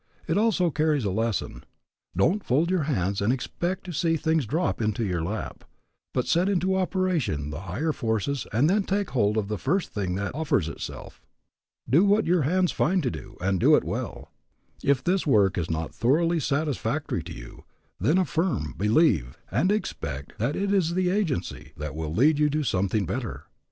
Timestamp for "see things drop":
3.93-4.81